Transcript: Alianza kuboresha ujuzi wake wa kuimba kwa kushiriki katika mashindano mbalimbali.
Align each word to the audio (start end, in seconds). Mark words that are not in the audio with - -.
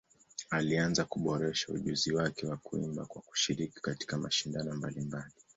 Alianza 0.49 1.05
kuboresha 1.05 1.73
ujuzi 1.73 2.13
wake 2.13 2.47
wa 2.47 2.57
kuimba 2.57 3.05
kwa 3.05 3.21
kushiriki 3.21 3.79
katika 3.81 4.17
mashindano 4.17 4.75
mbalimbali. 4.75 5.33